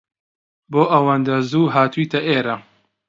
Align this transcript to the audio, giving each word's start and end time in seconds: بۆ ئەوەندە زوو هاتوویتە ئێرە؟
بۆ 0.71 0.81
ئەوەندە 0.91 1.35
زوو 1.49 1.71
هاتوویتە 1.75 2.19
ئێرە؟ 2.27 2.55